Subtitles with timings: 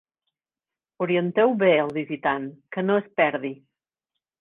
[1.07, 3.57] Orienteu bé el visitant, que no es perdi.